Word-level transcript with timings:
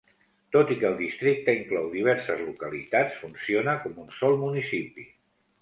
Tot 0.53 0.71
i 0.75 0.77
que 0.83 0.87
el 0.87 0.95
Districte 1.01 1.53
inclou 1.57 1.91
diverses 1.91 2.41
localitats, 2.47 3.21
funciona 3.27 3.77
com 3.85 4.03
un 4.07 4.11
sol 4.21 4.39
municipi. 4.47 5.11